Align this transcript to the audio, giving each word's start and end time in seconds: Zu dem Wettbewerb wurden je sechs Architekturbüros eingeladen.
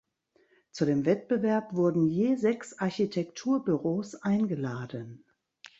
Zu 0.71 0.85
dem 0.87 1.05
Wettbewerb 1.05 1.75
wurden 1.75 2.07
je 2.07 2.33
sechs 2.35 2.75
Architekturbüros 2.79 4.15
eingeladen. 4.15 5.23